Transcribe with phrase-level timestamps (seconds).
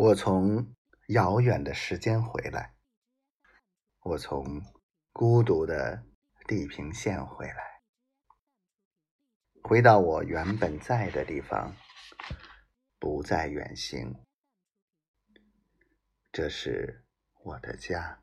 [0.00, 0.76] 我从
[1.08, 2.72] 遥远的时间回来，
[4.04, 4.62] 我从
[5.12, 6.04] 孤独的
[6.46, 7.82] 地平线回来，
[9.60, 11.74] 回到我原本在的地方，
[13.00, 14.24] 不再远行。
[16.30, 17.04] 这是
[17.42, 18.22] 我的家。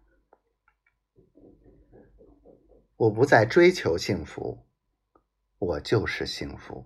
[2.95, 4.65] 我不再追求幸福，
[5.57, 6.85] 我就是幸福。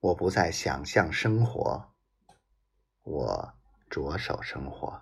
[0.00, 1.93] 我不再想象生活。
[3.04, 3.54] 我
[3.90, 4.98] 着手生活，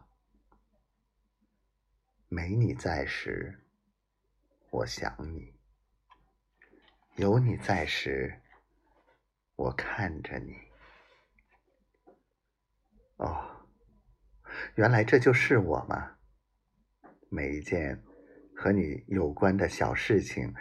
[2.27, 3.65] 没你在时，
[4.70, 5.55] 我想你；
[7.15, 8.43] 有你在时，
[9.55, 10.57] 我看着你。
[13.19, 13.69] 哦，
[14.74, 16.19] 原来这就是我吗？
[17.29, 18.02] 每一件
[18.57, 20.52] 和你有关的小事情，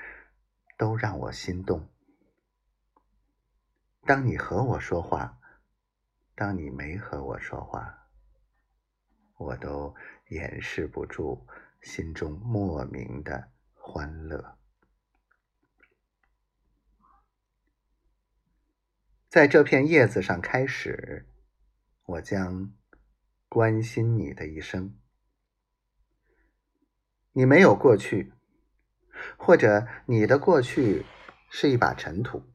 [0.78, 1.90] 都让我心动。
[4.02, 5.41] 当你和我说话。
[6.42, 8.10] 当你没和我说话，
[9.38, 9.94] 我都
[10.30, 11.46] 掩饰不住
[11.84, 14.58] 心中莫名的欢乐。
[19.30, 21.30] 在这片叶子上开始，
[22.06, 22.74] 我将
[23.48, 24.98] 关心你的一生。
[27.34, 28.34] 你没有过去，
[29.38, 31.06] 或者你的过去
[31.52, 32.51] 是一把尘土。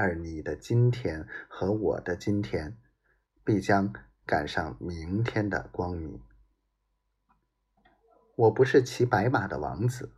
[0.00, 2.78] 而你的今天和我的今天，
[3.42, 3.92] 必将
[4.24, 6.22] 赶上明天的光明。
[8.36, 10.12] 我不是骑白马的王子，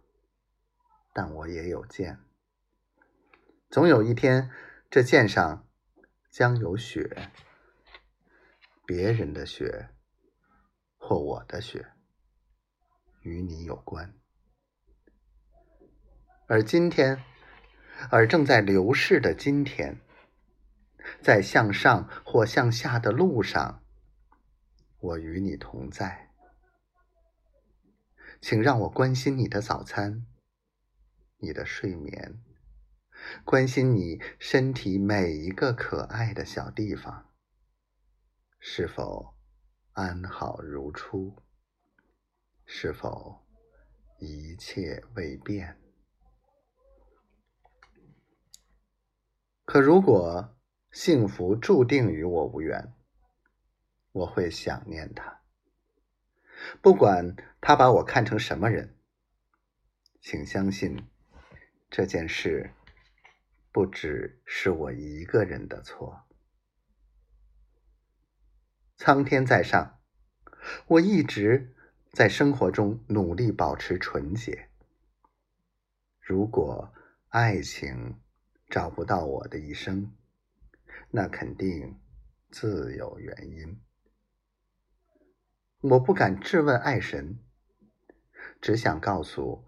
[1.14, 2.18] 但我也有剑。
[3.70, 4.50] 总有一天，
[4.90, 5.66] 这剑上
[6.30, 7.30] 将有血，
[8.84, 9.88] 别人的血，
[10.98, 11.90] 或我的血，
[13.22, 14.12] 与你有关。
[16.48, 17.29] 而今天。
[18.08, 20.00] 而正在流逝的今天，
[21.20, 23.82] 在向上或向下的路上，
[25.00, 26.30] 我与你同在。
[28.40, 30.24] 请让我关心你的早餐，
[31.38, 32.40] 你的睡眠，
[33.44, 37.30] 关心你身体每一个可爱的小地方，
[38.58, 39.34] 是否
[39.92, 41.36] 安好如初？
[42.64, 43.44] 是否
[44.20, 45.76] 一切未变？
[49.72, 50.52] 可如果
[50.90, 52.92] 幸福注定与我无缘，
[54.10, 55.42] 我会想念他。
[56.82, 58.96] 不管他把我看成什么人，
[60.20, 61.08] 请相信
[61.88, 62.72] 这件事
[63.70, 66.24] 不只是我一个人的错。
[68.96, 70.00] 苍天在上，
[70.88, 71.76] 我一直
[72.10, 74.68] 在生活中努力保持纯洁。
[76.18, 76.92] 如果
[77.28, 78.20] 爱情，
[78.70, 80.16] 找不到我的一生，
[81.10, 82.00] 那肯定
[82.52, 83.82] 自有原因。
[85.80, 87.40] 我不敢质问爱神，
[88.60, 89.66] 只想告诉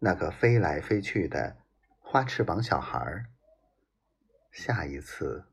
[0.00, 1.58] 那个飞来飞去的
[2.00, 3.26] 花翅膀小孩
[4.50, 5.44] 下一次，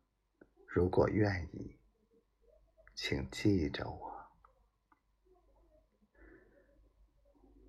[0.66, 1.78] 如果愿意，
[2.96, 4.18] 请记着我。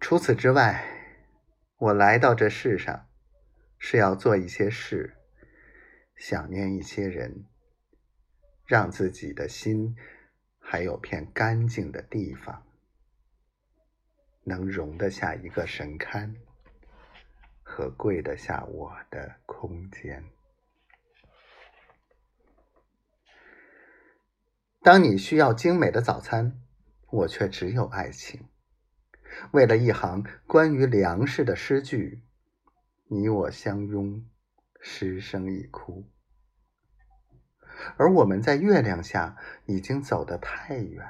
[0.00, 0.86] 除此之外，
[1.76, 3.10] 我来到这世上
[3.78, 5.16] 是要做一些事。
[6.18, 7.46] 想念一些人，
[8.66, 9.96] 让自己的心
[10.58, 12.66] 还有片干净的地方，
[14.42, 16.34] 能容得下一个神龛
[17.62, 20.24] 和跪得下我的空间。
[24.82, 26.60] 当你需要精美的早餐，
[27.10, 28.48] 我却只有爱情。
[29.52, 32.22] 为了一行关于粮食的诗句，
[33.06, 34.28] 你我相拥。
[34.80, 36.10] 失声一哭，
[37.96, 41.06] 而我们在月亮下已经走得太远。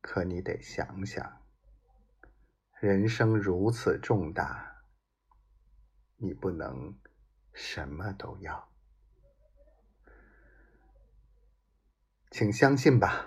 [0.00, 1.42] 可你得想想，
[2.80, 4.82] 人生如此重大，
[6.16, 6.98] 你不能
[7.52, 8.68] 什么都要。
[12.30, 13.26] 请相信吧，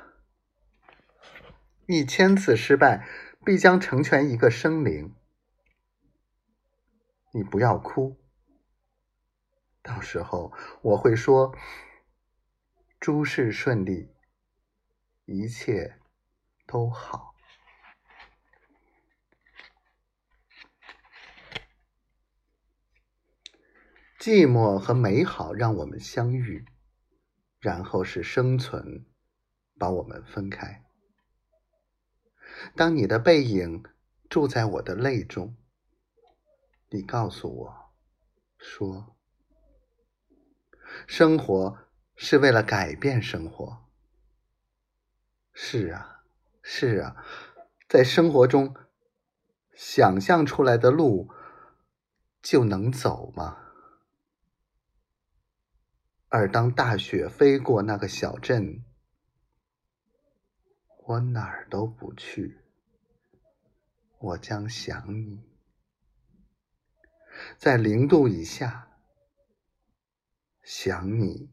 [1.88, 3.07] 一千次失败
[3.45, 5.15] 必将成全一个生灵。
[7.33, 8.22] 你不要哭，
[9.81, 10.51] 到时候
[10.81, 11.56] 我会说：
[13.00, 14.13] 诸事顺利，
[15.24, 15.98] 一切
[16.68, 17.33] 都好。
[24.19, 26.66] 寂寞和美好让我们相遇，
[27.60, 29.06] 然后是生存
[29.80, 30.84] 把我们分开。
[32.75, 33.84] 当你的背影
[34.30, 35.56] 住在我的泪中。
[36.93, 37.93] 你告诉我，
[38.57, 39.15] 说，
[41.07, 41.77] 生活
[42.17, 43.89] 是为了改变生活。
[45.53, 46.25] 是啊，
[46.61, 47.25] 是啊，
[47.88, 48.75] 在生活中
[49.73, 51.29] 想象出来的路
[52.41, 53.59] 就能走吗？
[56.27, 58.83] 而当大雪飞过那个小镇，
[61.05, 62.59] 我哪儿都不去，
[64.19, 65.50] 我将想你。
[67.57, 68.88] 在零度以下，
[70.63, 71.49] 想你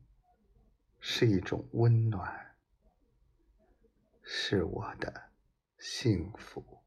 [1.00, 2.56] 是一种温暖，
[4.22, 5.30] 是我的
[5.78, 6.77] 幸福。